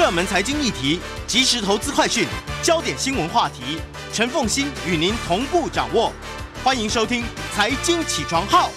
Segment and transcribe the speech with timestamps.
[0.00, 2.26] 热门财经议题，即时投资快讯，
[2.62, 3.78] 焦点新闻话题，
[4.14, 6.10] 陈凤欣与您同步掌握。
[6.64, 8.70] 欢迎收听《财经起床号》。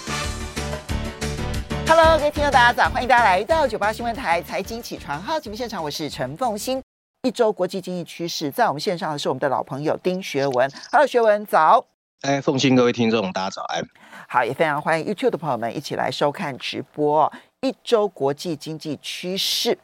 [1.88, 6.82] Hello，各位听众大家早，欢迎大家来到九八新闻台《财经起床号》节目现场，我是陈凤欣。
[7.22, 10.70] 一周国际经济趋势，在我们线上的是我们的老朋友丁学文。
[10.92, 11.86] Hello，学文早。
[12.20, 13.82] 哎，凤欣，各位听众大家早安。
[14.28, 17.32] 好，也非常欢迎 YouTube 的朋友们一起来收看直播。
[17.62, 19.78] 一周国际经济趋势，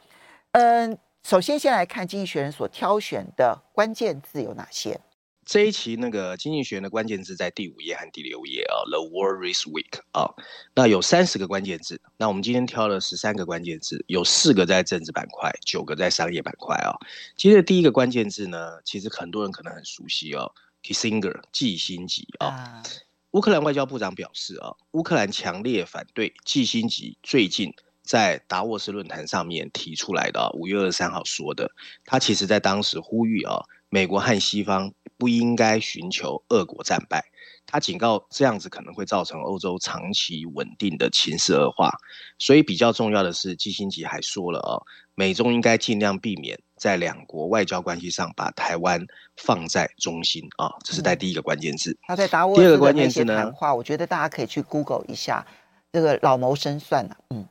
[0.53, 0.99] 嗯。
[1.23, 5.01] 首先，先来看《经济学人》所挑选的关键字有哪些？
[5.45, 10.35] 这一期那个《经济学人》的关键字在第五页和第六页啊，《The World This Week》啊，
[10.75, 12.01] 那有三十个关键字。
[12.17, 16.95] 那我们今天挑了十三个关键字，有四个在政治板块，九个在商业板块啊。
[17.37, 22.83] 接着第一个关键字呢，其实很多人可能很熟悉哦，Kissinger 季辛吉啊。
[23.33, 27.73] 乌克兰外交部长表示啊，乌克兰强烈反对季辛吉最近。
[28.11, 31.71] 在达沃斯论坛上面提出来的，五月二十三号说的，
[32.05, 37.23] 他其实在当时呼吁啊，美国和西方不应该寻求俄国战败，
[37.69, 41.93] 他警告这样子可能会造成欧洲长期稳定的情势恶化。
[42.37, 44.83] 所以比较重要的是，基辛吉还说了啊，
[45.15, 49.01] 美中应该尽量避免在两国外交关系上把台湾
[49.37, 51.97] 放在中心啊，这是在第一个关键字。
[52.09, 55.47] 他在达沃斯的那些谈话，我觉得大家可以去 Google 一下，
[55.93, 57.47] 这个老谋深算了，嗯。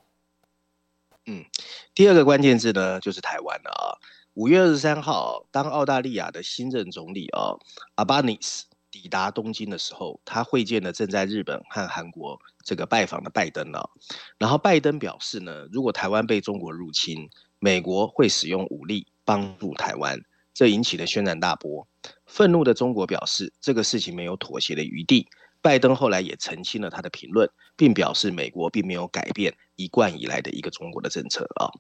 [1.32, 1.46] 嗯，
[1.94, 3.94] 第二个关键字呢，就是台湾了啊。
[4.34, 7.54] 五月二十三号，当澳大利亚的新任总理啊，
[7.94, 13.92] 阿巴尼斯抵达东京的时候，他会见了正在日本和韩国这个拜访的拜登了。
[14.40, 17.30] 然后拜登表示呢，如果台湾被中国入侵，
[17.60, 20.20] 美国会使用武力帮助台湾，
[20.52, 21.88] 这引起了轩然大波。
[22.26, 25.28] 愤怒的中国表示，这个事情没有妥协的余地。
[25.62, 31.72] 拜登后来也澄清了他的评论，并表示美国并没有改变一贯以来的一个中国的政策啊。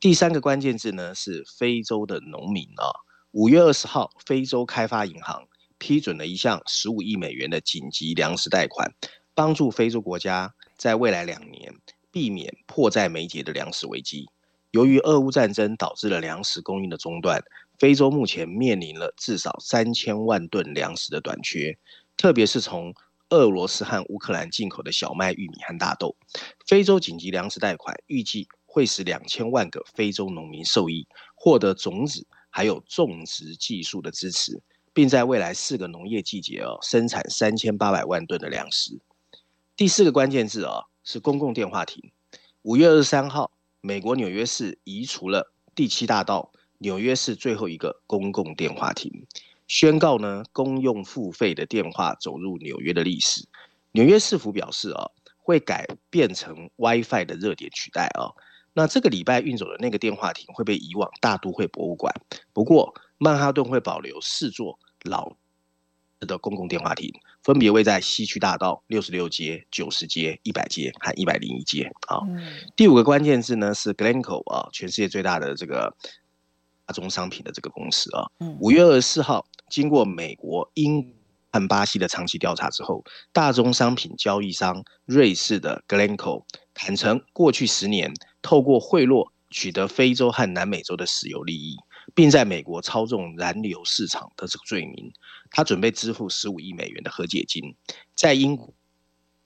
[0.00, 2.88] 第三个关键字呢，是非洲的农民啊。
[3.32, 5.46] 五月二十号，非洲开发银行
[5.76, 8.90] 批准了一项十五亿美元的紧急粮食贷款，
[9.34, 11.74] 帮助非洲国家在未来两年
[12.10, 14.28] 避免迫在眉睫的粮食危机。
[14.70, 17.42] 由于俄乌战争导致了粮食供应的中断，
[17.78, 21.76] 非洲目前面临了至少三千万吨粮食的短缺，
[22.16, 22.94] 特别是从
[23.32, 26.14] 俄罗斯和乌克兰进口的小麦、玉米和大豆，
[26.66, 34.60] 非洲紧急粮食贷款预计会使两千万个非洲农民受益，获得种子还有种植技术的支持，
[34.92, 39.00] 并在未来四个农业季节哦生产三千八百万吨的粮食。
[39.74, 42.12] 第四个关键字哦是公共电话亭。
[42.60, 43.50] 五月二十三号，
[43.80, 49.26] 美国纽约市移除了第七大道纽约市最后一个公共电话亭。
[49.72, 53.48] 宣告呢，公用付费的电话走入纽约的历史。
[53.92, 58.28] 纽约市府表示啊，会改变成 WiFi 的热点取代啊。
[58.74, 62.14] 那这个礼拜运走的那个电话亭会被移往大都会博物馆。
[62.52, 65.34] 不过，曼哈顿会保留四座老
[66.20, 67.10] 的公共电话亭，
[67.42, 72.20] 分别位在西区大道六十六街、九十街、一百街和一百零一街啊。
[72.76, 75.96] 第五个关键字呢是 Glencore 啊，全世界最大的这个
[76.86, 78.26] 大宗商品的这个公司啊。
[78.60, 79.46] 五月二十四号。
[79.70, 81.14] 经过美国、英
[81.50, 86.44] 和巴西的长期调查之后，大宗商品交易商瑞士的 Glencore
[86.74, 88.12] 坦承，过去十年
[88.42, 91.78] 透过贿赂取得非洲和南美洲的石油利益，
[92.14, 95.10] 并在美国操纵燃油市场的这个罪名，
[95.50, 97.74] 他准备支付十五亿美元的和解金。
[98.14, 98.74] 在英国，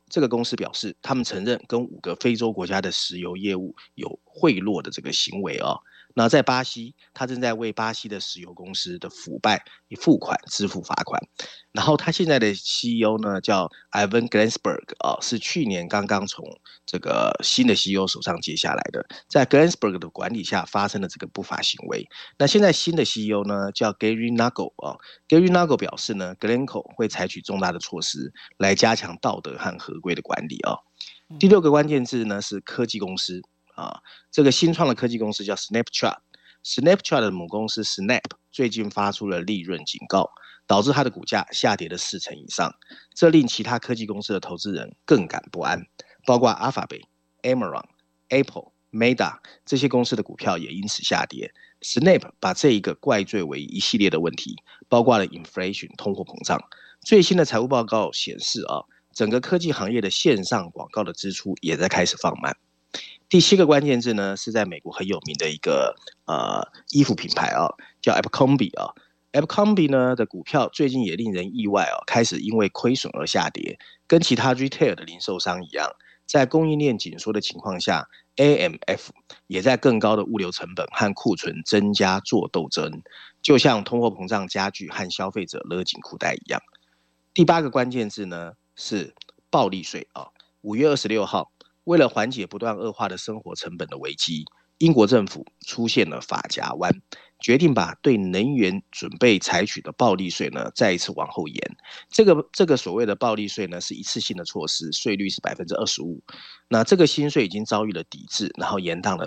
[0.08, 5.76] 这个公司表示，他们承认跟五个非洲国家的石油业务有贿赂的这个行为啊。
[6.18, 11.20] 那在巴西，他正在为巴西的石油公司的腐败以付款支付罚款。
[11.72, 16.42] 然后他现在的 CEO 呢，叫 Ivan Glasenberg 啊，是去年刚刚从
[16.86, 19.06] 这个新的 CEO 手上接下来的。
[19.28, 22.08] 在 Glasenberg 的管理下发生了这个不法行为。
[22.38, 24.96] 那现在新的 CEO 呢，叫 Gary Nagle 啊
[25.28, 30.78] ，Gary Nagle 表示呢，Glencore 会采取重大的措施来加强道德和合规的管理啊。
[31.38, 33.42] 第六个关键字呢是科技公司。
[33.76, 34.00] 啊，
[34.32, 40.28] 这个新创的科技公司叫 Snapchat，Snapchat 的母公司 Snap 最近发出了利润警告，
[40.66, 42.74] 导致它的股价下跌了四成以上，
[43.14, 45.80] 这令其他科技公司的投资人更感不安，
[46.24, 47.02] 包括 Alphabet、
[47.42, 47.84] Amazon、
[48.30, 51.52] Apple、Meta 这些公司的股票也因此下跌。
[51.82, 54.56] Snap 把这一个怪罪为一系列的问题，
[54.88, 56.58] 包括了 inflation 通货膨胀。
[57.02, 58.80] 最新的财务报告显示啊，
[59.14, 62.56] 整个科技行业的线上广告的支出也在开始放慢。
[63.28, 65.96] 第七个关键字呢，是在美国很有名的一个
[66.26, 67.68] 呃衣服品牌啊，
[68.00, 68.94] 叫 Abercrombie 啊。
[69.32, 75.90] Abercrombie 呢的股票最近也令人意外哦，开始因为亏损而下跌，跟其他 retail 的零售商一样，
[76.24, 79.08] 在供应链紧缩的情况下，AMF
[79.48, 83.02] 也在更高的物流成本和库存增加做斗争，
[83.42, 86.62] 就像通货膨胀加剧和消费者勒紧裤带一样。
[87.34, 89.14] 第八个关键字呢是
[89.50, 90.28] 暴利税啊，
[90.62, 91.50] 五月二十六号，
[91.86, 94.44] 为了缓解不断恶化的生活成本的危机。
[94.78, 96.92] 英国政府出现了法夹弯，
[97.40, 101.76] 决定把对能源准备采取的暴利税呢再一次往后延。
[102.10, 106.22] 这个这个所谓的暴利税呢是一次性的措施，税率是百分之二十五。
[106.68, 109.26] 那这个新税已经遭遇了抵制，然后延宕了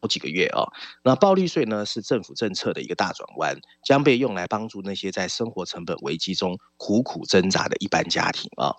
[0.00, 0.62] 好几个月啊、
[1.02, 8.70] 那暴利税呢是政府政策的一个大转弯，将被用来帮助那些在生活成本危机中苦苦挣扎的一般家庭啊、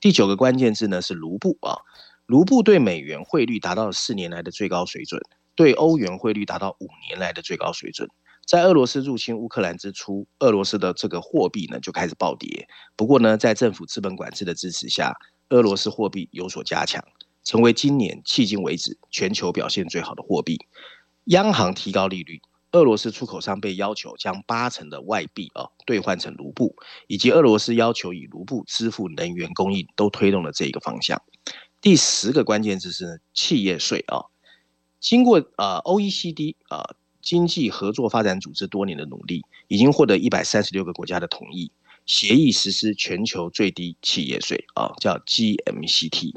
[0.00, 1.78] 第九个关键字呢是卢布啊。
[2.26, 5.20] 卢布对美元汇率达到了四年来的最高水准，
[5.54, 8.08] 对欧元汇率达到五年来的最高水准。
[8.46, 12.66] 在俄罗斯入侵乌克兰之初，俄罗斯的这个货币呢就开始暴跌。
[12.96, 15.14] 不过呢，在政府资本管制的支持下，
[15.50, 17.04] 俄罗斯货币有所加强，
[17.42, 20.58] 成为今年迄今为止全球表现最好的货币。
[21.24, 22.40] 央行提高利率，
[22.72, 26.74] 俄罗斯出口商被要求将八成的外币啊兑换成卢布，
[27.06, 31.20] 以及俄罗斯要求以卢布支付能源供应，都推动了这一个方向。
[31.84, 34.24] 第十个关键字是企业税啊，
[35.00, 41.70] 经过呃 OECD 啊经济合作发展组织多年的努力，已经获得一百三十六个国家的同意，
[42.06, 46.32] 协议实施全球最低企业税啊，叫 GMCT。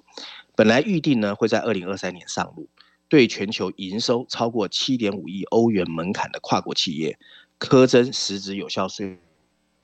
[0.54, 2.68] 本来预定呢会在二零二三年上路，
[3.08, 7.18] 对全球营收超过七点五亿欧元门槛的跨国企业，
[7.58, 9.18] 苛征实质有效税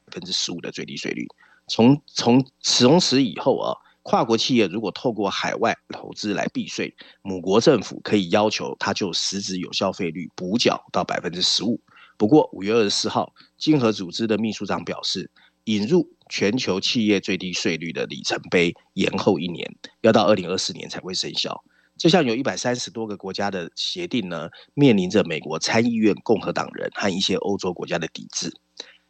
[0.08, 1.26] 百分之十五的最低税率。
[1.70, 3.78] 从从从此以后啊。
[4.04, 11.80] 跨国企业如果透过海外投资来避税，母国政府可以要求它就实质有效费率补缴到百分之十五。
[12.18, 15.32] 不过五月二十四号，经合组织的秘书长表示，
[15.64, 21.64] 引入全球企业最低税率的里程碑延后一年，要到二零二四年才会生效。
[21.98, 28.52] 这项有一百三十多个国家的协定呢，面临着美国参议院共和党人和一些欧洲国家的抵制。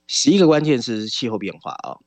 [0.06, 1.98] 十一个关键字是气候变化啊。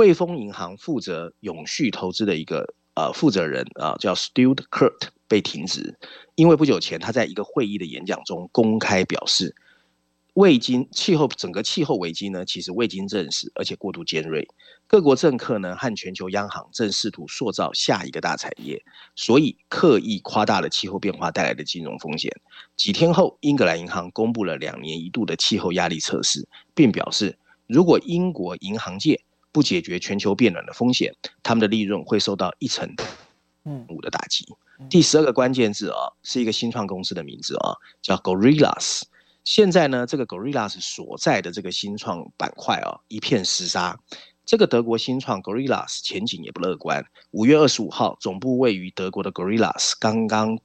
[0.00, 5.94] 汇丰银行负责永续投资的一个呃负责人啊，叫 Stuart Kurt 被停职，
[6.36, 9.54] 因为不久前他在一个会议的演讲中公开表示，
[10.32, 14.48] 未经气候整个气候危机呢，其实未经证实，而且过度尖锐。
[14.86, 18.82] 各国政客呢和全球央行正试图塑造下一个大产业，
[19.14, 22.34] 所以刻意夸大了气候变化带来的金融风险。
[22.74, 27.36] 几天后，英格兰银行公布了两年一度的气候压力测试，并表示，
[27.66, 29.20] 如果英国银行界
[29.52, 32.88] 不解决全球变暖的风险，他们的利润会受到一成
[33.88, 34.46] 五的打击。
[34.88, 39.02] 第十二个关键字啊，是一个新创公司的名字啊，叫 Gorillas。
[39.44, 43.98] 现在呢，这个 Gorillas 所在的这个新创板块啊，一片厮杀。
[44.44, 47.04] 这个德国新创 Gorillas 前景也不乐观。
[47.30, 50.58] 五月二十五号，总部位于德国的 Gorillas 刚刚。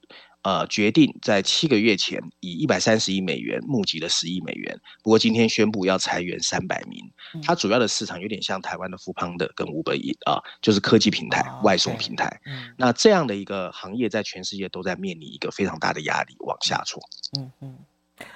[0.45, 7.01] 呃，决定在七个月前以一百三十亿美元募集了十亿美元，不过今天宣布要裁员三百名。
[7.41, 12.39] 它主要的市场有点像台湾的 Foodpanda 跟 Uber Eats 啊，就是科技平台、外送平台。
[12.77, 17.01] 那这样的一个行业在全世界都在面临一个非常大的压力，往下挫。
[17.39, 17.77] 嗯嗯。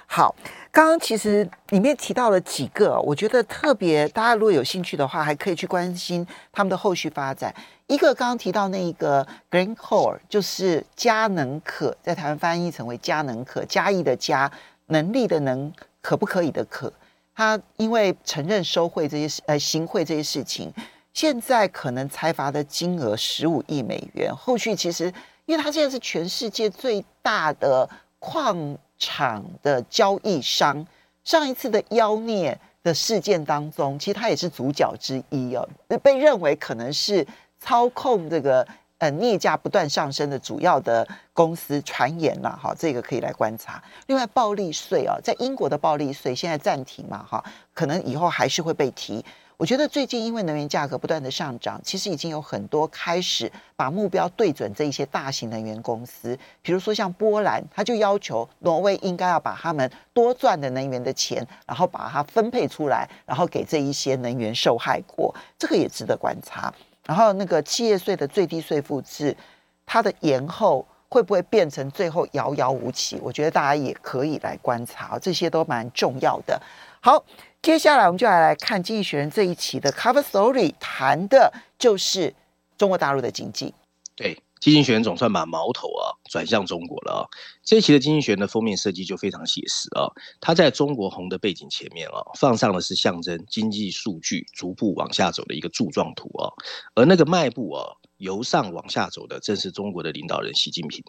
[0.06, 0.34] 好，
[0.72, 7.54] 刚刚其实里面提到了几个，我觉得特别，大家如果有兴趣的话，还可以去关心他们的后续发展。
[7.90, 14.48] 一个刚刚提到那一个 g r e e n c o r e 就是佳能可，在台湾翻译成为佳能可，嘉义的嘉，
[14.86, 16.92] 能力的能，可不可以的可。
[17.34, 20.72] 他因为承认收贿这些事，呃，行贿这些事情，
[21.12, 24.32] 现在可能裁罚的金额十五亿美元。
[24.34, 25.12] 后续其实，
[25.46, 28.78] 因为他现在是全世界最大的矿。
[29.02, 30.86] 场的交易商，
[31.24, 35.66] 上一次的妖孽的事件当中，其实他也是主角之一哦，
[36.02, 37.26] 被认为可能是
[37.60, 38.66] 操控这个
[38.98, 43.82] 呃镍价不断上升的主要的公司，传言了哈，这个可以来观察。
[44.06, 49.24] 另外，暴利税啊，在英国的暴利税现在暂停嘛哈，可能以后还是会被提。
[49.56, 66.72] 我觉得最近因为能源价格不断的上涨，其实已经有很多开始把目标对准这一些大型能源公司，比如说像波兰，他就要求挪威应该要把他们多赚的能源的钱，然后把它分配出来，然后给这一些能源受害国，这个也值得观察。
[67.10, 69.36] 然后那个企业税的最低税负制，
[69.84, 73.18] 它的延后会不会变成最后遥遥无期？
[73.20, 76.62] 我觉得大家也可以来观察，这些都蛮重要的。
[77.00, 77.24] 好，
[77.60, 82.32] 接下来我们就来来看《经济学人》这一期的 Cover Story，谈的就是
[82.78, 83.74] 中国大陆的经济。
[84.14, 84.40] 对。
[84.60, 87.24] 经济学人总算把矛头啊转向中国了啊！
[87.64, 90.04] 这一期的经济学人的封面设计就非常写实啊，
[90.38, 96.52] 它在中国红的背景前面啊，放上的是象征经济数据逐步往下走的一个柱状图啊，
[96.94, 97.82] 而那个迈步啊
[98.18, 101.02] 由上往下走的正是中国的领导人习近平。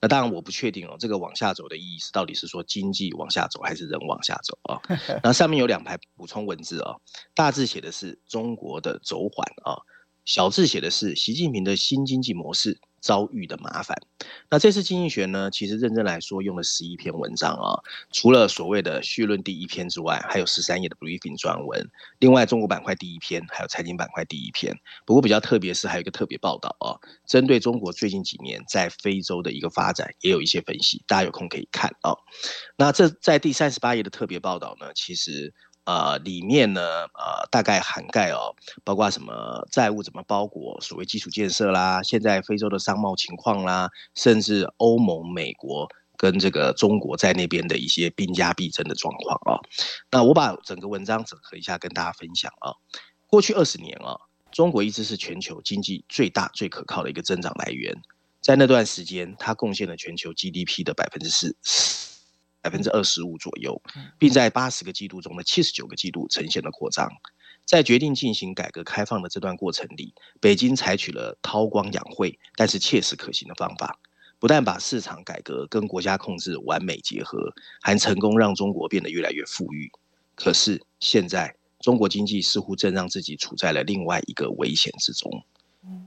[0.00, 4.80] 那当然我不确定哦，这个往下走的意义是到底是说经济往下走还是人往下走啊？
[5.22, 6.96] 那上面有两排补充文字啊，
[7.32, 9.78] 大字写的是中国的走缓啊，
[10.24, 12.80] 小字写的是习近平的新经济模式。
[13.00, 13.96] 遭遇的麻烦。
[14.50, 17.80] 那这次经济学呢，其实认真来说用了十一篇文章啊，
[18.12, 21.88] 除了所谓的序论第一篇之外，还有十三页的 briefing 专文。
[22.18, 24.76] 另外，中国板块第一篇，还有财经板块第一篇。
[25.06, 32.14] 不过比较特别是还有一个特别报道啊，针对中国最近几年在非洲的一个发展，也有一些分析，大家有空可以看啊。
[32.76, 35.54] 那这在第三十八页的特别报道呢，其实。
[35.88, 36.82] 呃，里面呢，
[37.14, 38.54] 呃，大概涵盖哦，
[38.84, 49.56] 包括什么债务怎么包裹所谓基础建设啦，现在非洲的商贸情况啦，甚至欧盟、美国跟这个中国在那边的一些兵家必争的状况啊。
[50.10, 52.76] 那我把整个文章整合一下跟大家分享啊。
[53.26, 54.14] 过去二十年啊，
[54.52, 57.96] 中国一直是全球经济最大、最可靠的一个增长来源，
[58.42, 61.56] 在那段时间，它贡献了全球 GDP 的百分之四。
[62.60, 63.80] 百分之二十五左右，
[64.18, 67.08] 并在八十个季度中的七十九个季度呈现了扩张。
[67.64, 73.98] 在决定进行改革开放的这段过程里，北京采取了韬光养晦但是切实可行的方法，
[74.38, 79.90] 不但把市场改革跟国家控制完美结合，还成功让中国变得越来越富裕。
[80.34, 85.30] 可是现在，中国经济似乎正让自己处在了另外一个危险之中。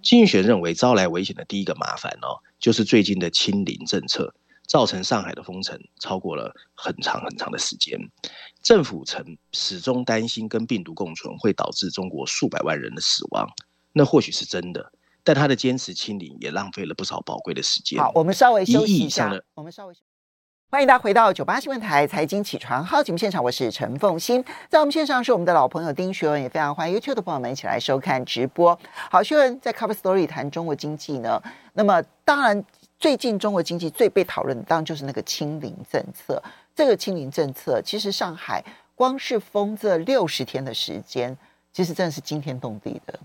[0.02, 4.34] 经济学认为，招来危险的第一个麻烦哦，就是最近的清零政策。
[4.72, 8.00] 造成上海的封城超过了很长很长的时间，
[8.64, 13.46] 政府曾始终担心跟病毒共存会导致中国数百万人的死亡，
[13.92, 14.94] 那或许是真的，
[15.26, 18.00] 但他的坚持清零也浪费了不少宝贵的时间。
[18.00, 19.26] 好，我们稍微休息一下。
[19.56, 20.06] 我们稍微休息。
[20.70, 28.80] 欢迎大家回到九八新闻台财经起床号节目现场，我是陈凤欣，在我们线上是我们的老朋友丁学文，也非常欢迎 YouTube 的朋友们一起来收看直播。
[29.10, 32.64] 好，学文在 Cover Story 谈中国经济呢，那么当然。
[33.02, 36.42] 最近中国经济最被讨论的，当然就是那个清零政策。
[36.76, 41.36] 这个清零政策，其实上海光是封这六十天的时间，
[41.74, 43.20] 其实真的是惊天动地的。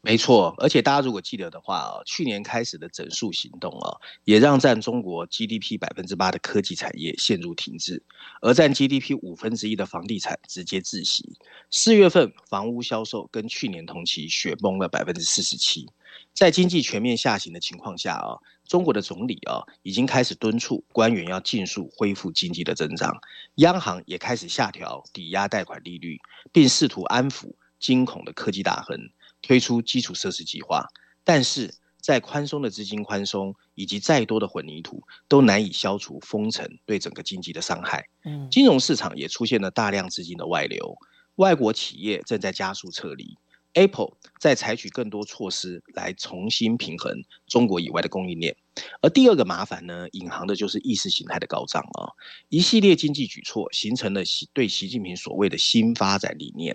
[0.00, 8.02] 没错，而且大家如果记得的话啊，去年开始的整数行动啊，也让占中国 GDP 百分之八的科技产业陷入停滞，
[8.40, 11.38] 而占 GDP 五分之一的房地产直接窒息。
[11.70, 15.88] 四月份房屋销售跟去年同期雪崩了百分之四十七。
[16.34, 18.36] 在经济全面下行的情况下啊，
[18.72, 23.14] 中国的总理啊已经开始敦促官员要尽速恢复经济的增长，
[23.56, 26.18] 央行也开始下调抵押贷款利率，
[26.52, 28.98] 并试图安抚惊恐的科技大亨。
[29.42, 30.86] 推出基础设施计划，
[31.22, 38.08] 但是在宽松的资金宽松以及再多的混凝土，都难以消除封城对整个经济的伤害。
[38.24, 40.96] 嗯，金融市场也出现了大量资金的外流，
[41.34, 43.36] 外国企业正在加速撤离。
[43.74, 47.10] Apple 在采取更多措施来重新平衡
[47.46, 48.54] 中国以外的供应链，
[49.00, 52.08] 而第二个麻烦呢，隐含的就是意识形态的高涨啊！
[52.48, 56.74] 一系列经济举措形成了习对习近平所谓的新发展理念，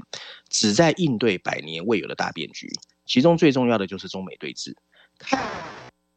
[0.49, 2.71] 旨在应对百年未有的大变局，
[3.05, 4.75] 其中最重要的就是中美对峙。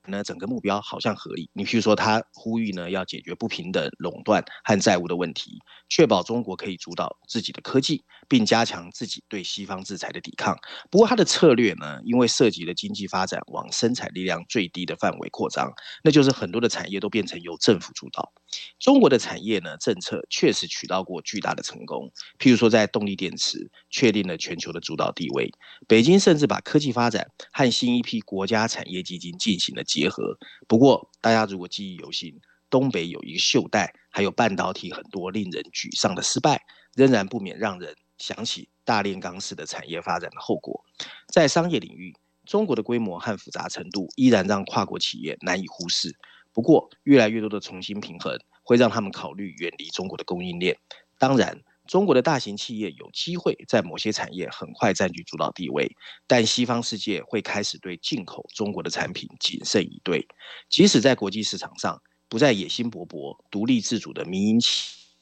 [0.06, 1.50] 那整个目标好像合理。
[1.52, 10.56] 你譬如说，他呼吁呢，要解决不平等、垄断和债务的问题，确保中国可以主导自己的科技，并加强自己对西方制裁的抵抗。
[10.90, 15.70] 不过，他的策略呢，因为涉及了经济发展往生产力量最低的范围扩张，
[16.02, 18.32] 那就是很多的产业都变成由政府主导。
[18.78, 25.50] 中国的产业呢，政策确实取到过巨大的成功，譬如说在动力电池确定了全球的主导地位。
[25.86, 30.38] 北京甚至把科技发展和新一批国家产业基金进行了结合。
[30.68, 36.62] 不过，大家如果记忆犹新，东北有一个袖带，还有半导体很多令人沮丧的失败，
[36.94, 40.84] 仍然不免让人想起大炼钢式的产业发展的后果。
[41.26, 42.14] 在商业领域，
[42.46, 46.16] 中国的规模和复杂程度依然让跨国企业难以忽视。
[46.52, 50.76] 不过，越来越多的重新平衡会让他们考虑远离中国的供应链。
[51.18, 55.90] 当然，中国的大型企业有机会在某些产业很快占据主导地位，
[56.24, 60.24] 但西方世界会开始对进口中国的产品谨慎以对。
[60.68, 65.16] 即使在国际市场上不再野心勃勃、独立自主的民营企业，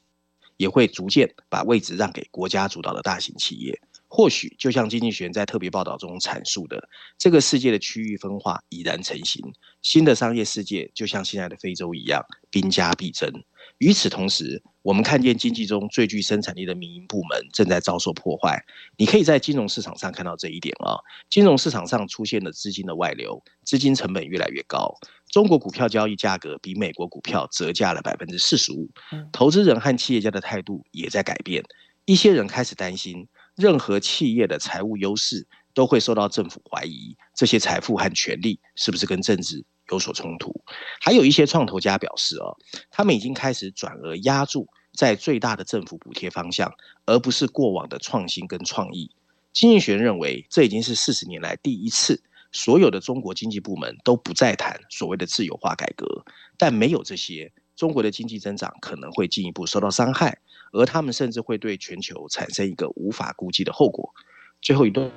[0.59, 3.81] 也会逐渐把位置让给国家主导的大型企业。
[4.07, 9.43] 或许就像经济学人在特别报道中阐述的，这个世界的区域分化已然成型，
[9.81, 13.31] 新的商业世界就像现在的非洲一样，兵家必争。
[13.78, 18.61] 与此同时，我们看见经济中最具生产力的民营部门正在遭受破坏。
[18.97, 20.99] 你可以在金融市场上看到这一点啊，
[21.30, 24.92] 金融市场上出现了资金的外流，资金成本越来越高。
[25.30, 28.90] 中国股票交易价格比美国股票折价了百分之四十五，
[29.30, 31.62] 投资人和企业家的态度也在改变。
[32.04, 40.54] 一些人开始担心，任何企业的财务优势都会受到政府怀疑，这些财富和权力是不是跟政治有所冲突？
[41.00, 42.57] 还有一些创投家表示，哦，
[42.90, 46.73] 他们已经开始转而压注在最大的政府补贴方向，
[47.07, 49.11] 而不是过往的创新跟创意。
[49.52, 56.25] 经济学认为，这已经是四十年来第一次，所有的中国经济部门都不再谈所谓的自由化改革，
[56.57, 60.38] 但没有这些，中国的经济增长可能会进一步受到伤害。
[60.71, 64.12] 而他们甚至会对全球产生一个无法估计的后果。
[64.61, 65.11] 最后一段，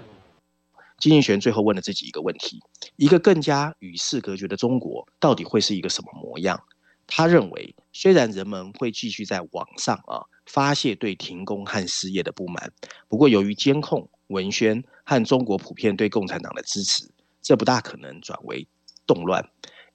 [1.02, 2.62] 经济学人最后问了自己一个问题：
[2.96, 6.62] 一个更加与世隔绝的中国，到底会是一个什么模样？
[7.08, 12.72] 他认为，虽然人们会继续在网上啊发泄对停工和失业的不满，
[13.10, 17.10] 不过由于监控、文宣和中国普遍对共产党的支持，
[17.42, 18.68] 这不大可能转为
[19.08, 19.44] 动乱。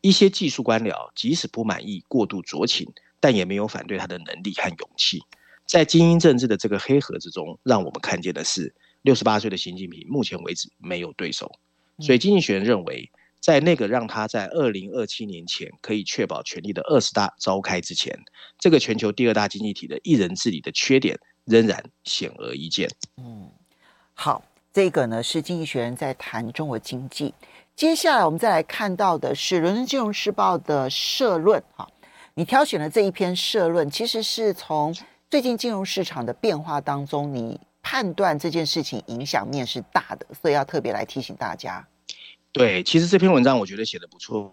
[0.00, 2.86] 一些技术官僚即使不满意过度酌情，
[3.20, 5.20] 但也没有反对他的能力和勇气。
[5.66, 8.74] 在精英政治的这个黑盒子中，让我们看见的是，
[9.06, 11.48] 六十八岁的习近平目前为止没有对手。
[12.00, 13.08] 所以，经济学人认为，
[13.40, 18.18] 在那个让他在二零二七年前可以确保权力的二十大召开之前，
[18.58, 22.90] 这个全球第二大经济体的一人治理的缺点仍然显而易见。
[23.18, 23.48] 嗯，
[24.12, 27.32] 好，这个呢是经济学人在谈中国经济。
[27.76, 31.62] 接下来我们再来看到的是《伦敦金融时报》的社论。
[31.76, 31.88] 哈，
[32.34, 34.92] 你挑选的这一篇社论，其实是从。
[35.28, 41.86] 最近金融市场的变化当中，你判断这件事情影响面是大的，所以要特别来提醒大家。
[42.50, 44.52] 对，其实这篇文章我觉得写的不错。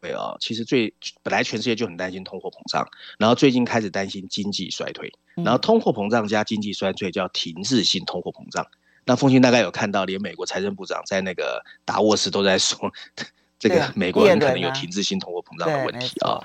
[0.00, 2.86] 对啊，其实最本来全世界就很担心通货膨胀，
[3.18, 8.64] 然后最近开始担心经济衰退，然后通货膨胀加经济衰退叫停滞性通货膨胀。
[9.04, 12.78] 那凤馨大概有看到，连美国财政部长在那个达沃斯都在说，
[13.58, 16.38] 这个美国人可能有停滞性通货膨胀的问题啊。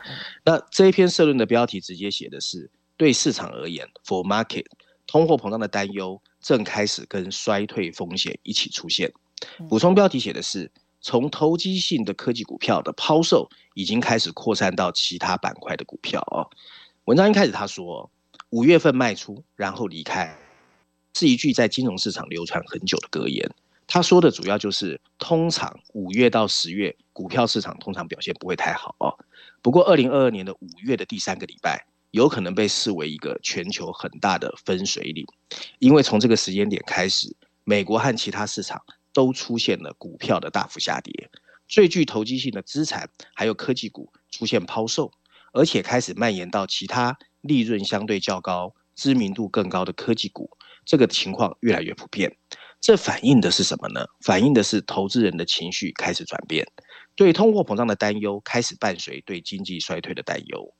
[0.43, 2.71] 那这一篇社论的标题直接写的是。
[2.99, 4.65] 对市场而言，for market，
[5.07, 9.11] 通货膨胀的担忧正开始跟衰退风险一起出现。
[9.69, 10.69] 补充标题写的是，
[11.01, 16.49] 从投机性的科技股票的抛售已经开始扩散到其他板块的股票哦。
[17.05, 18.11] 文章一开始他说，
[18.49, 20.37] 五月份卖出然后离开，
[21.13, 23.49] 是一句在金融市场流传很久的格言。
[23.85, 29.17] 他说的主要就是，通常五月到十月股票市场通常表现不会太好哦。
[29.61, 31.85] 不过二零二二年的五月的第三个礼拜。
[32.11, 35.25] 有可能被视为一个全球很大的分水岭，
[35.79, 38.81] 因为从这个时间点开始，美国和其他市场
[39.13, 41.29] 都出现了股票的大幅下跌，
[41.67, 45.11] 最具投机性的资产还有科技股出现抛售，
[45.53, 50.49] 而且开始蔓延到其他利润相对较高、知名度更高的科技股，
[50.85, 52.37] 这个情况越来越普遍。
[52.79, 54.05] 这反映的是什么呢？
[54.21, 56.65] 反映的是投资人的情绪开始转变，
[57.15, 60.73] 对通货膨胀的担忧开始伴随对经济衰退的担忧。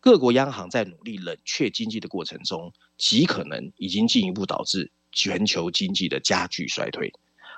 [0.00, 7.12] 各国央行在努力冷却经济的过程中，极可能已经进一步导致全球经济的加剧衰退。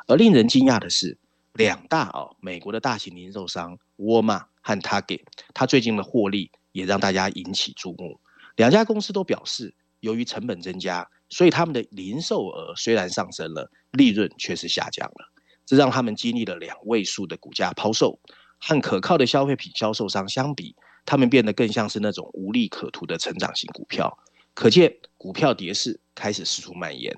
[0.09, 1.17] 而令人惊讶的是，
[1.53, 5.23] 两大啊美国的大型零售商沃尔玛和 Target，
[5.55, 8.19] 它最近的获利也让大家引起注目。
[8.57, 15.33] 两家公司都表示，由于成本增加，所以他们的零售额虽然上升了，利润却是下降了。
[15.65, 18.19] 这让他们经历了两位数的股价抛售，
[18.59, 20.75] 和可靠的消费品销售商相比。
[21.05, 24.19] 他们变得更像是那种无利可图的成长型股票，
[24.55, 27.15] 可见股票跌势开始四处蔓延。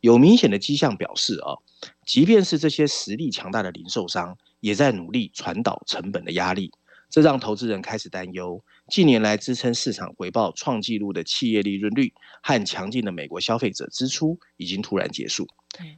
[0.00, 1.56] 有明显的迹象表示啊，
[2.04, 6.72] 即便是这些实力强大的零售商，也在努力传导成本的压力。
[7.08, 15.46] 这让投资人开始担忧，近年来支撑市场回报创纪录的企业利润率和强劲的美国消费者支出已经突然结束。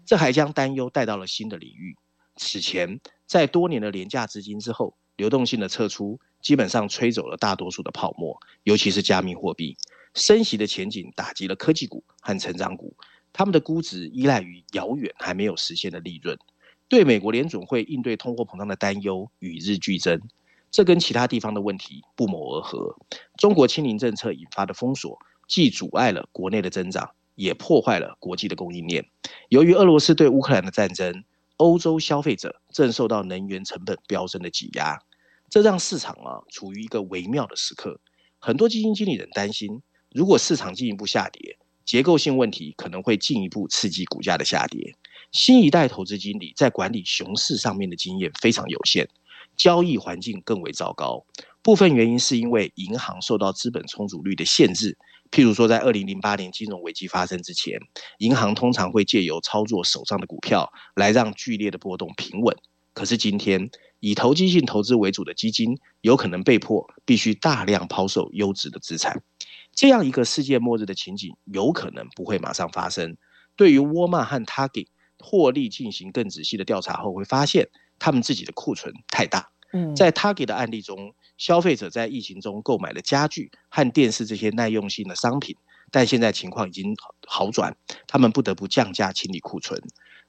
[0.05, 1.97] 这还将担忧带到了新的领域。
[2.37, 6.21] 此前，在多年的廉价资金之后，流动性的撤出。
[6.49, 9.77] 基本上吹走了大多数的泡沫，尤其是加密货币。
[10.15, 12.97] 升息的前景打击了科技股和成长股，
[13.35, 16.39] 他们的估值依赖于遥远还没有实现的利润。
[16.89, 20.19] 对美国联准会应对通货膨胀的担忧与日俱增，
[20.71, 22.97] 这跟其他地方的问题不谋而合。
[23.37, 29.05] 中国清零政策引发的封锁，既阻碍了国内的增长，也破坏了国际的供应链。
[29.51, 31.25] 由于俄罗斯对乌克兰的战争，
[31.59, 34.99] 欧洲消费者正受到能源成本飙升的挤压。
[35.51, 38.01] 这让市场啊处于一个微妙的时刻，
[38.39, 44.95] 很多基金经理人担心，如果市场进一步下跌，结构性问题可能会进一步刺激股价的下跌。
[45.33, 49.09] 新一代投资经理在管理熊市上面的经验非常有限，
[49.57, 51.25] 交易环境更为糟糕。
[51.63, 54.97] 部分原因是因为银行受到资本充足率的限制，
[55.31, 57.79] 譬如说在二零零八年金融危机发生之前，
[58.19, 62.57] 银行通常会借由操作手上的股票来让剧烈的波动平稳。
[62.99, 69.23] 可是今天，以投机性投资为主的基金有可能被迫必须大量抛售优质的资产。
[69.73, 73.17] 这样一个世界末日的情景有可能不会马上发生。
[73.55, 74.89] 对于沃尔玛和 Target
[75.21, 77.69] 获利进行更仔细的调查后，会发现
[78.01, 79.49] 他们自己的库存太大。
[79.73, 85.55] 嗯，在 Target 的案例中，消费者在疫情中购买了家具和电视这些耐用性的商品，
[85.93, 86.97] 但现在情况已经
[87.29, 87.77] 好转，
[88.09, 89.81] 他们不得不降价清理库存。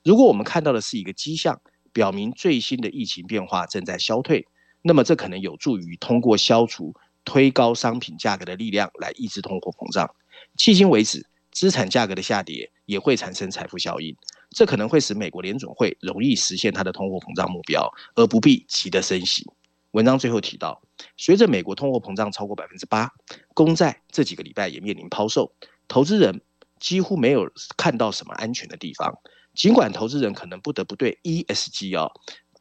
[0.03, 1.59] 如果我们看到的是一个迹象，
[1.93, 4.47] 表明最新的疫情变化正在消退，
[4.81, 6.93] 那么这可能有助于通过消除
[7.25, 10.09] 推高商品价格的力量来抑制通货膨胀。
[10.57, 14.15] 迄今为止，资产价格的下跌也会产生财富效应，
[14.51, 19.45] 这可能会使美国联准会容易实现它的通货膨胀目标，而不必急得升息。
[19.91, 20.81] 文章最后提到，
[21.17, 23.11] 随着美国通货膨胀超过百分之八，
[23.53, 25.51] 公债这几个礼拜也面临抛售，
[25.87, 26.41] 投资人
[26.79, 29.17] 几乎没有看到什么安全的地方。
[29.59, 32.09] 尽管投资人可能不得不对 ESG 哦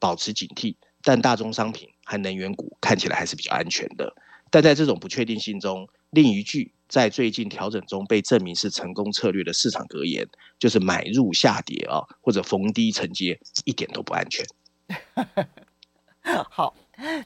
[0.01, 4.13] 保持警惕，但大宗商品和能源股看起来还是比较安全的。
[4.51, 10.27] 但在这种不确定性中，另一句在最近调整中被证明是成功策略的市场格言，
[10.59, 14.45] 就是买入下跌啊，或者逢低承接，一点都不安全。
[16.51, 16.75] 好，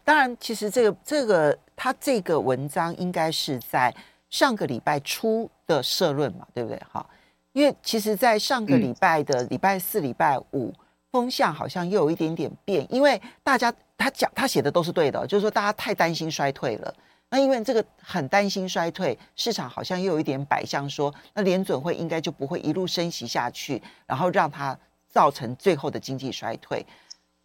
[0.04, 3.94] 当然，其实这个这个他这个文章应该是在
[4.28, 6.78] 上个礼拜初的社论嘛，对不对？
[6.90, 7.08] 好。
[7.52, 10.72] 因为其实，在上个礼拜的礼拜四、礼拜五，
[11.10, 12.86] 风向好像又有一点点变。
[12.90, 16.94] 因为大家他讲他写的都是对的，就是说大家太担心衰退了。
[17.28, 24.76] 那因为这个很担心衰退，市场好像又有一点摆向说，那联准会应该就不会一路升息下去，然后让它
[25.10, 26.84] 造成最后的经济衰退。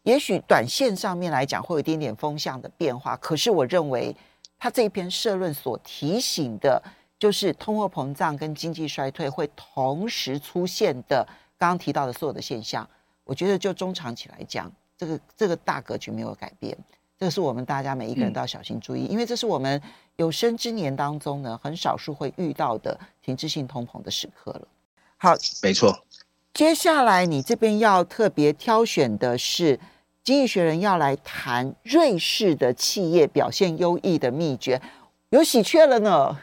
[0.03, 4.15] 也许短线上面来讲会有一点点风向的变化，可是我认为
[4.57, 6.81] 他这篇社论所提醒的。
[7.19, 11.27] 就是通货膨胀跟经济衰退会同时出现的，
[11.57, 12.87] 刚刚提到的所有的现象，
[13.23, 16.77] 我觉得就中长期来讲，这个这个大格局没有改变，
[17.19, 19.81] 这个是我们大家每一个人都要小心注意，因为这是我们
[20.17, 24.67] 有生之年当中呢，很少数会遇到的停滞性通膨的时刻了。
[25.17, 25.99] 好，没错。
[26.53, 29.77] 接下来你这边要特别挑选的是
[30.23, 34.79] 《经济学人》要来谈瑞士的企业表现优异的秘诀，
[35.29, 36.37] 有喜鹊了呢。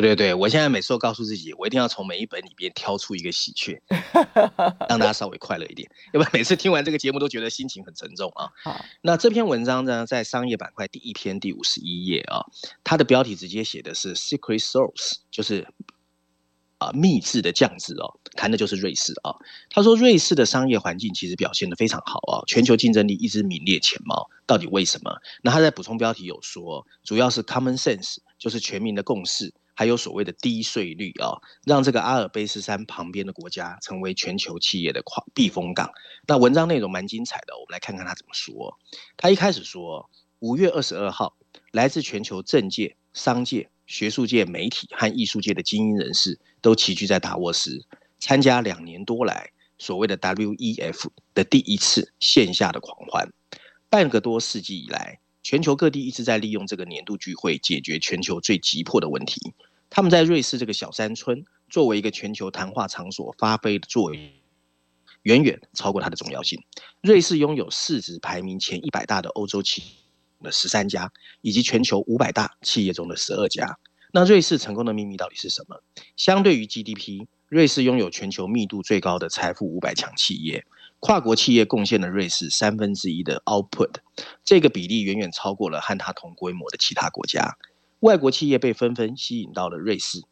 [0.00, 3.80] 对对对，我现在每次都告诉自己，我一定要从每一本里边挑出一个喜鹊，
[4.90, 5.90] 让大家稍微快乐一点。
[6.12, 8.50] 要不然每次听完这个节目都觉得心情很沉重啊。
[8.62, 12.44] 好，那这篇文章呢，在商业板块第一篇第五十一页啊，
[12.84, 15.66] 它的标题直接写的是 “Secret Sauce”，就是
[16.76, 19.32] 啊秘制的酱汁哦，谈的就是瑞士啊。
[19.70, 24.28] 他说瑞士的商业环境其实表现的非常好啊，全球竞争力一直名列前茅。
[24.46, 25.10] 到底为什么？
[25.42, 29.54] 那他在补充标题有说，主要是 common sense，就是全民的共识。
[29.76, 35.02] 还有所谓的低税率啊，让这个阿尔卑斯山旁边的国家成为全球企业的
[35.34, 35.90] 避风港。
[36.26, 38.78] 那文章内容蛮精彩的，我们来看看他怎么说。
[39.18, 40.08] 他一开始说，
[40.38, 41.36] 五月二十二号，
[41.72, 47.84] 来自全球政界、商界、学术界、媒体和艺术界的精英人士都齐聚在达沃斯，
[48.18, 53.30] 参加两年多来所谓的 WEF 的第一次线下的狂欢。
[53.90, 59.52] 半个多世纪以来，全球各地一直在利用这个年度聚会解决全球最急迫的问题。
[59.88, 64.22] 他们在瑞士这个小山村作为一个全球谈话场所发挥的作用，
[65.22, 66.62] 远远超过它的重要性。
[67.02, 69.88] 瑞士拥有市值排名前一百大的欧洲企业
[70.42, 73.78] 的十三家，以及全球五百大企业中的十二家。
[74.12, 75.82] 那瑞士成功的秘密到底是什么？
[76.16, 80.64] 相对于 GDP，瑞士拥有全球密度最高的财富五百强企业。
[80.98, 83.96] 跨国企业贡献了瑞士三分之一的 output，
[84.42, 87.58] 这个比例远远超过了和它同规模的其他国家。
[88.00, 90.22] 外国企业被纷纷吸引到了瑞士。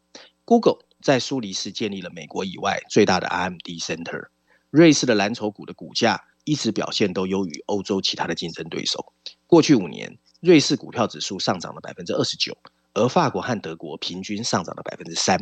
[0.45, 4.27] Google 在苏黎世建立了美国以外最大的 RMD center。
[4.69, 9.13] 瑞士的蓝筹股的股价一直表现都优于欧洲其他的竞争对手。
[9.47, 12.55] 过去五年，瑞士股票指数上涨了百分之二十九。
[12.95, 15.37] 而法国和德国平均上涨了百分之三，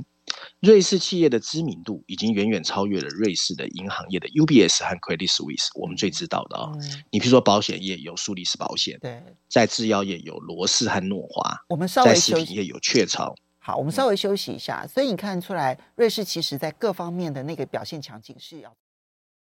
[0.59, 6.77] 瑞士企业的知名度已经远远超越了瑞士的银行业的 UBS 和 Credit Suisse，我们最知道的啊、哦。
[6.81, 13.33] 嗯、你比如说保险业有苏黎世保险，对，在制药业有罗氏和诺华，我们稍微在食品业有雀巢。
[13.59, 14.85] 好，我们稍微休息一下。
[14.85, 18.75] 所以你看出来，瑞士其实在各方面的那个表现强劲是要。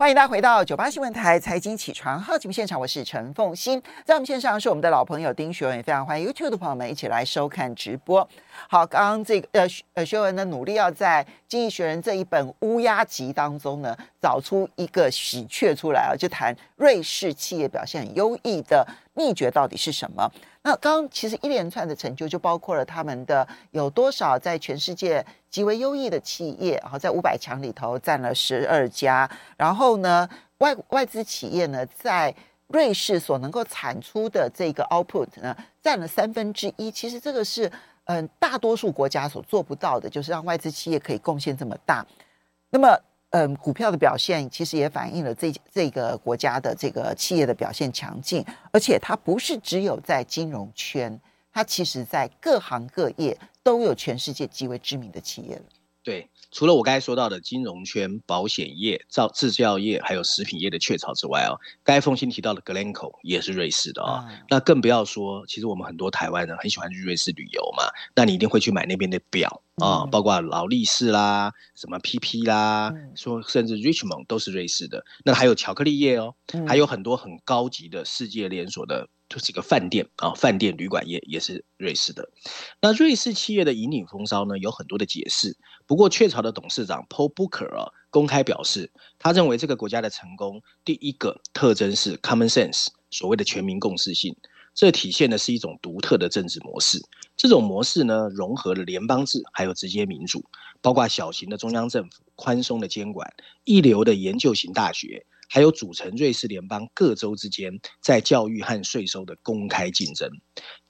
[0.00, 8.26] 欢迎大家回到九八新闻台财经起床号节目现场，我是陈凤欣，在我们线上是我们的老朋友丁学文，也非常欢迎 YouTube 的朋友们一起来收看直播。
[8.68, 20.30] 好，刚刚这个呃呃学文呢努力要在《经济学人》这一本乌鸦集当中呢找出一个喜鹊出来啊，就谈瑞士企业表现很优异的秘诀到底是什么？
[20.68, 29.26] 那刚其实一连串的成就就包括了他们的有多少在全世界极为优异的企业，然后在五百强里头占了十二家，
[29.56, 30.28] 然后呢
[30.58, 32.34] 外外资企业呢在
[32.66, 37.72] 瑞士所能够产出的这个 output 呢占了三分之一，其实这个是
[38.04, 42.06] 嗯大多数国家所做不到的，就是让外资企业可以贡献这么大，
[42.68, 42.94] 那么。
[43.30, 51.20] 嗯，股票的表现其实也反映了这这个国家的这个企业的表现强劲，而且它不是只有在金融圈，
[51.52, 55.62] 它其实在各行各业都有全世界极为知名的企业了。
[56.02, 56.26] 对。
[56.50, 64.26] 除了我刚才说到的金融圈、保险业、造制造业，还有食品业的雀巢之外哦，刚才凤馨提到的 Glencore 也是瑞士的啊、哦。
[64.30, 67.84] 嗯、那更不要说，其实我们很多台湾人很喜欢去瑞士旅游嘛，
[68.14, 75.04] 那你一定会去买那边的表啊，嗯、包括劳力士啦、什么 PP 啦，嗯、说甚至 Richemont 都是瑞士的。
[75.24, 79.08] 那还有巧克力业哦，嗯、还有很多很高级的世界连锁的。
[79.28, 82.30] 就是一个饭店啊，饭店旅馆业也是瑞士的。
[82.80, 85.54] 那瑞士企业的引领风骚呢，有很多的解释。
[85.88, 94.36] 不过雀巢的董事长 Paul Booker 啊，公开表示，他认为这个国家的成功第一个特征是 common sense，所谓的全民共识性。
[94.74, 97.00] 这体现的是一种独特的政治模式。
[97.38, 100.44] 这种模式呢，融合了联邦制还有直接民主，
[100.82, 103.32] 包括小型的中央政府、宽松的监管、
[103.64, 105.24] 一流的研究型大学。
[105.50, 107.72] 还有组成瑞士联邦各州之间
[108.02, 110.30] 在教育和税收的公开竞争。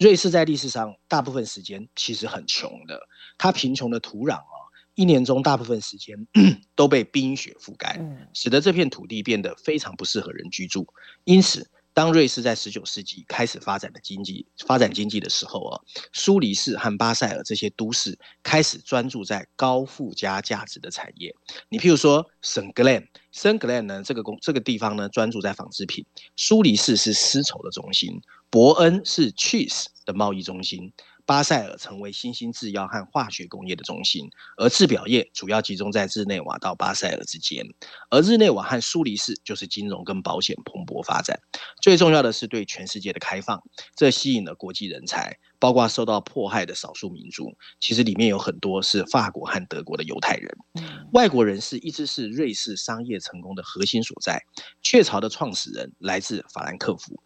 [0.01, 3.01] 瑞士在历史上大部分时间其实很穷的，
[3.39, 4.58] 它贫穷的土壤啊，
[4.99, 6.17] 一年中大部分时间
[6.75, 8.01] 都被冰雪覆盖，
[8.35, 10.85] 使得这片土地变得非常不适合人居住。
[11.23, 15.81] 因此，当瑞士在十九世纪开始发展的经济发展经济的时候啊，
[16.13, 21.33] 苏黎世和巴塞尔这些都市开始专注在高附加价值的产业。
[21.69, 30.93] 你譬如说圣格兰，圣格兰呢这个工这个地方呢专注在纺织品，苏黎世是丝绸的中心，伯恩是 cheese 的贸易中心。
[31.29, 37.63] 巴塞尔成为新兴制药和化学工业的中心，而制表业主要集中在日内瓦到巴塞尔之间，
[38.09, 41.39] 而日内瓦和苏黎世就是金融跟保险蓬勃发展。
[41.83, 43.63] 最重要的是对全世界的开放，
[43.95, 47.53] 这吸引了国际人才，包括受到迫害的少数民族。
[47.79, 50.51] 其实里面有很多是法国和德国的犹太人。
[51.13, 54.43] 外国人士一直是瑞士商业成功的核心所在。
[54.81, 57.21] 雀巢的创始人来自法兰克福，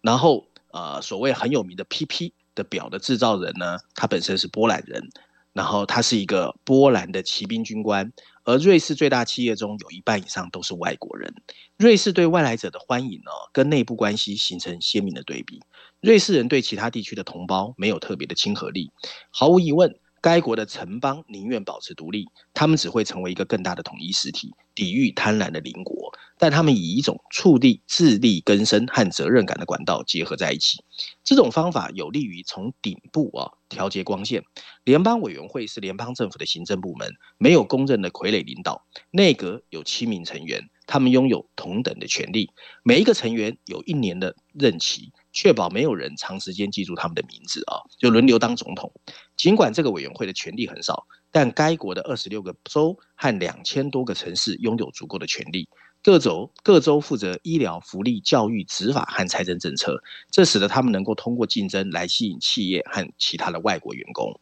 [0.00, 2.32] 然后呃，所谓很有名的 PP。
[2.58, 5.08] 的表的制造人呢，他本身是波兰人，
[5.52, 11.32] 然后他是一个波兰的骑兵军官，而瑞士最大企业中有一半以上都是外国人。
[11.76, 15.60] 瑞士对外来者的欢迎呢，跟内部关系形成鲜明的对比。
[16.00, 18.90] 瑞士人对其他地区的同胞没有特别的亲和力，
[19.30, 19.94] 毫无疑问。
[20.20, 26.12] 该国的城邦宁愿保持独立，他们只会成为一个更大的统一实体，抵御贪婪的邻国。
[26.40, 30.84] 但他们以一种触地自力更生和责任感的管道结合在一起，
[31.24, 34.44] 这种方法有利于从顶部啊调节光线。
[34.84, 38.86] 联邦委员会是联邦政府的行政部门，没有公认的傀儡领导。
[39.10, 42.50] 内阁有七名成员，他们拥有同等的权利，
[42.84, 45.12] 每一个成员有一年的任期。
[45.30, 48.92] 确保没有人长时间记住他们的名字啊，就轮流当总统。
[49.38, 55.66] 尽管这个委员会的权力很少，但该国的二十六个州和两千多个城市拥有足够的权力。
[56.00, 64.32] 各州各州负责医疗、福利、教育、执法和财政政策，这使得他们能够通过竞争来吸引企业和其他的外国员工。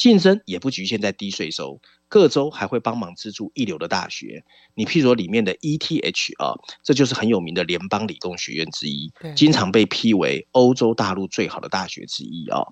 [0.00, 1.78] 竞争也不局限在低税收。
[2.08, 4.42] 各州还会帮忙资助一流的大学，
[4.74, 12.62] 你譬如说里面的 ETH 啊，这就是很有名的联邦理工学院之一，经常被批为欧洲大陆最好的大学之一啊。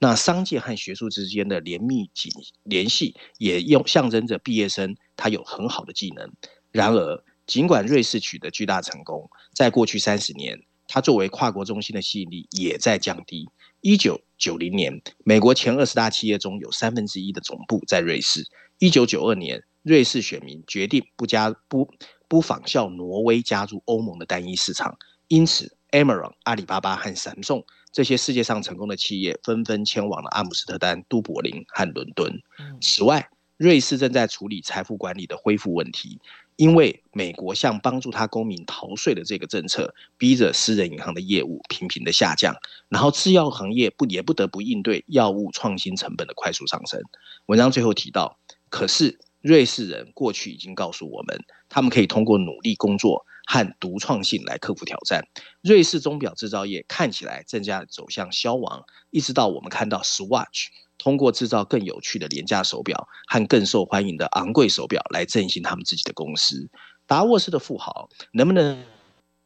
[0.00, 2.32] 那商界和学术之间的联密紧
[2.64, 6.32] 联系，也用象征着毕业生他有很好的技能。
[6.72, 13.46] 然而，尽管瑞士取得巨大成功，在过去三十年，它作为跨国中心的吸引力也在降低。
[13.80, 18.44] 一九九零年，美国前二十大企业中有三分之一的总部在瑞士。
[18.78, 21.88] 一九九二年，瑞士选民决定不加不
[22.26, 32.42] 不仿效挪威加入欧盟的单一市场，因此，Amazon、阿里巴巴和闪众这些世界上成功的企业纷纷迁往了阿姆斯特丹、都柏林和伦敦。
[32.80, 36.20] 此外，瑞士正在处理财富管理的恢复问题，
[36.58, 42.52] 因为美国向帮助他公民逃税的这个政策，逼着私人银行的业务频频的下降，
[42.88, 47.00] 然后制药行业不也不得不应对药物创新成本的快速上升。
[47.46, 48.38] 文章最后提到。
[48.70, 55.24] 可是，瑞士人过去已经告诉我们，他们可以通过努力工作和独创性来克服挑战。
[55.62, 60.66] 瑞士钟表制造业看起来正在走向消亡，一直到我们看到 Swatch
[60.98, 66.68] 通过制造更有趣的廉价手表和更受欢迎的昂贵手表来振兴他们自己的公司。
[67.06, 68.76] 达沃斯的富豪能不能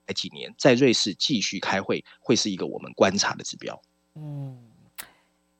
[0.07, 3.81] 来几年在瑞士继续开会，会是一个我们观察的指标。
[4.15, 4.59] 嗯，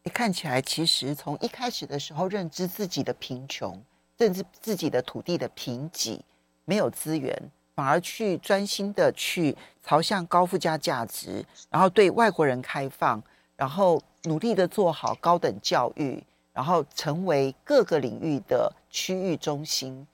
[0.03, 3.85] 你看起来其实从一开始的时候认知自己的贫穷。
[4.19, 6.21] 甚至自己的土地的贫瘠，
[6.65, 13.21] 没有资源，反而去专心的去朝向高附加价值，然后对外国人开放，
[13.57, 20.07] 然后努力的做好高等教育，然后成为各个领域的区域中心。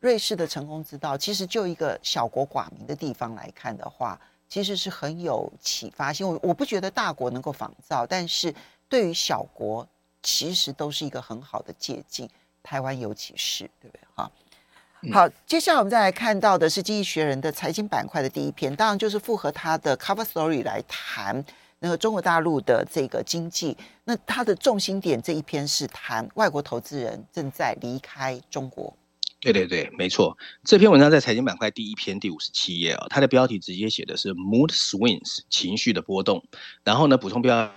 [0.00, 6.28] 瑞士的成功之道，其实就一个小国寡民的地方来看的话，其实是很有启发性。
[6.28, 8.52] 我我不觉得大国能够仿造，但是
[8.88, 9.86] 对于小国，
[10.22, 12.28] 其实都是一个很好的借鉴。
[12.64, 14.00] 台湾尤其是，对不对？
[14.14, 14.30] 哈，
[15.12, 21.44] 好，接下来我们再来看到的是《经济学人》的财经板块的第一篇，当然就是复合他的 cover story 来谈
[21.82, 23.76] 那个中国大陆的这个经济。
[24.04, 28.96] 那它的重心点这一篇是谈外国投资人正在离开中国。
[29.40, 30.38] 对对对，没错。
[30.64, 36.42] 这篇文章在财经板块第一篇第五十七页啊，它的标题直接写的是 mood swings 情绪的波动，
[36.84, 37.70] 然后呢补充标。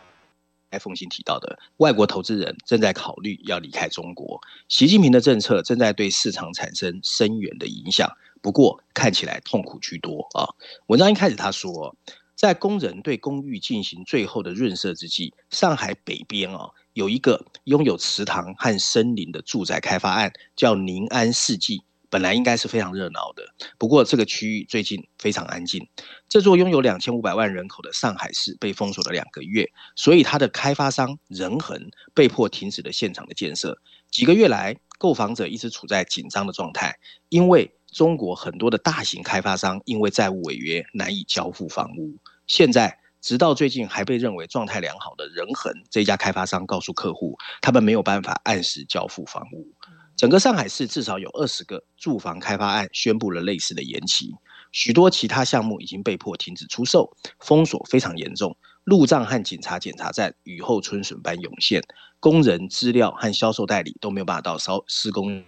[0.77, 10.43] 封信提到的外国投资人正在考虑要离开中国，习近平的政策正在对市场产生深远的影响，不过看起来痛苦居多啊。
[10.87, 11.95] 文章一开始他说，
[12.45, 21.81] 在工人对公寓进行最后的润色之际，上海北边啊有一个拥有池塘和森林的住宅开发案，叫宁安世纪。
[22.07, 23.43] 本来应该是非常热闹的，
[23.79, 25.87] 不过这个区域最近非常安静。
[26.29, 33.81] 这座拥有两千五百万人口的上海市被封锁了两个月，所以它的开发商仁恒被迫停止了现场的建设。
[34.11, 36.95] 几个月来，购房者一直处在紧张的状态，
[37.29, 42.15] 因为中国很多的大型开发商因为债务违约难以交付房屋。
[42.47, 49.67] 现在，直到最近还被认为状态良好的仁恒这家开发商告诉客户，他们没有办法按时交付房屋。
[50.15, 54.31] 整个上海市至少有二十个住房开发案宣布了类似的延期，
[54.71, 61.81] 许多其他项目已经被迫停止出售，封锁非常严重，路障和警察检查站雨后春笋般涌现，
[62.19, 65.43] 工人资料和销售代理都没有办法到烧施工。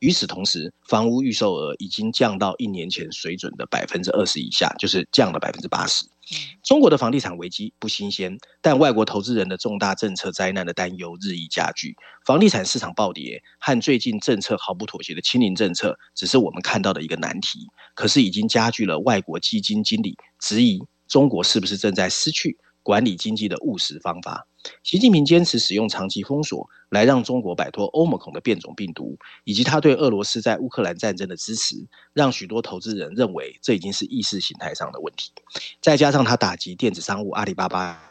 [0.00, 6.06] 与此同时，房屋预售额已经降到一年前水准的百分之二十以下，就是降了百分之八十。
[6.62, 24.46] 中国的房地产危机不新鲜，但外国投资人的重大政策灾难的担忧日益加剧，房地产市场暴跌和最近政策毫不妥协的清零政策，只是我们看到的一个难题，可是已经加剧了外国基金经理质疑中国是不是正在失去管理经济的务实方法。
[24.82, 35.32] 习近平坚持使用长期封锁来让中国摆脱欧盟孔的变种病毒，以及他对俄罗斯在乌克兰战争的支持，让许多投资人认为这已经是意识形态上的问题。
[35.82, 38.02] 再加上他打击电子商务阿里巴巴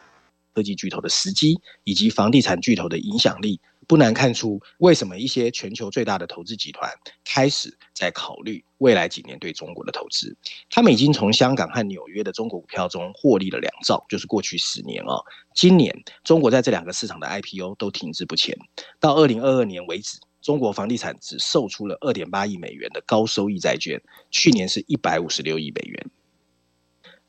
[0.54, 3.60] 科技巨头的时机，以及房地产巨头的影响力。
[3.88, 6.92] 不难看出，为什么一些全球最大的投资集团
[7.24, 10.36] 开始在考虑未来几年对中国的投资。
[10.70, 15.16] 他们已经从香港和纽约的中国股票中获利了两兆，就是过去十年啊。
[15.56, 18.54] 今年中国在这两个市场的 IPO 都停滞不前。
[19.00, 26.12] 到二零二二年为止，中国房地产只售出了二点八亿美元的高收益债券，去年是一百五十六亿美元。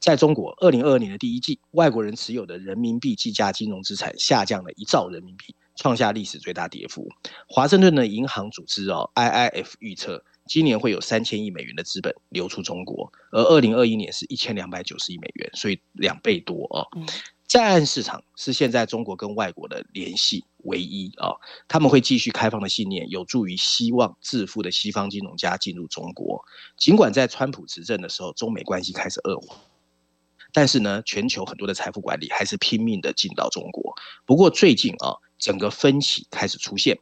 [0.00, 5.54] 在中国，二零二二年的第一季，外国人持有的人民币计价金融资产下降了一兆人民币。
[5.78, 7.08] 创下历史最大跌幅。
[7.46, 16.84] 华盛顿的银行组织哦，IIF 预测今年会有三千亿美元的资本流出中国，而二零二一年是一千两百九十亿美元，所以两倍多哦。
[17.46, 21.32] 在岸市场是现在中国跟外国的联系唯一啊，
[21.66, 26.44] 他们会继续开放的信念有助于希望致富的西方金融家进入中国。
[26.76, 29.56] 尽管在川普执政的时候，中美关系开始恶化。
[30.52, 33.94] 但是呢，全球很多的财富管理还是拼命的进到中国。
[34.24, 36.98] 不过最近啊，整个分歧开始出现，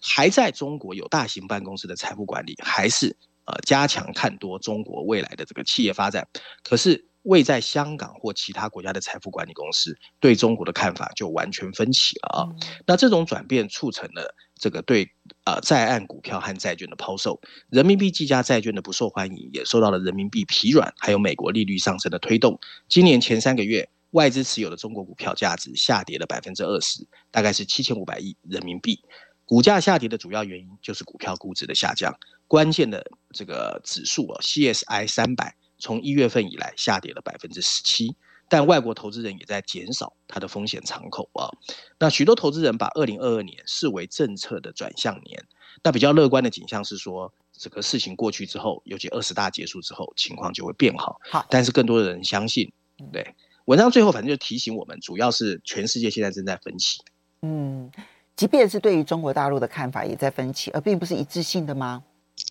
[0.00, 6.26] 还在中国有大型办公室的财富管理，还是呃加强看多中国未来的这个企业发展。
[6.62, 12.48] 可是未在香港或其他国家的财富管理公司对中国的看法就完全分歧了啊。
[12.86, 14.34] 那这种转变促成了。
[14.58, 15.10] 这个对
[15.44, 22.58] 呃，在岸股票和债券的抛售，人民币计价债券的不受欢迎，也受到了人民币疲软，还有美国利率上升的推动。
[22.88, 28.98] 今年前三个月，外资持有的中国股票价值下跌了百分之二十，大概是七千五百亿人民币。
[29.44, 32.12] 股价下跌的主要原因就是股票估值的下降。
[32.48, 38.16] 关键的这个指数啊，CSI 三百从一月份以来下跌了百分之十七。
[38.48, 41.50] 但外国投资人也在减少它的风险敞口啊。
[41.98, 45.44] 那许多投资人把二零二二年视为政策的转向年。
[45.82, 51.20] 那比较乐观的景象是说，这个事情过去之后，尤其二十大结束之后，情况就会变好。
[51.30, 52.72] 好，但是更多的人相信，
[53.12, 53.34] 对。
[53.66, 57.00] 文章最后反正就提醒我们，主要是全世界现在正在分歧。
[57.42, 57.90] 嗯，
[58.36, 62.02] 即便是对于中国大陆的看法也在分歧，而并不是一致性的吗？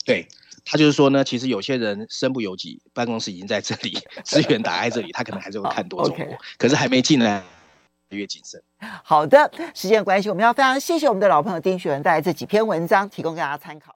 [0.05, 0.27] 对。
[0.65, 6.37] 他就是说呢，其实有些人身不由己，办公室已经在这里，资源打在这里，他可能还是会看多中国，okay.
[6.57, 7.43] 可是还没进来，
[8.09, 8.59] 越谨慎。
[9.03, 13.93] 好的，时间关系，我们要非常谢谢我们的老朋友丁学文带来这几篇文章，提供给大家参考。